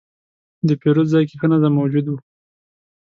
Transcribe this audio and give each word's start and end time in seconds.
د 0.67 0.69
پیرود 0.81 1.07
ځای 1.13 1.23
کې 1.29 1.35
ښه 1.39 1.47
نظم 1.51 1.73
موجود 1.79 2.05
و. 2.07 2.13